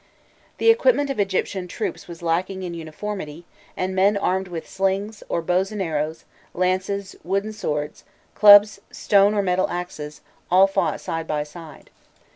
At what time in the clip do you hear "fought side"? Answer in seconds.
10.65-11.27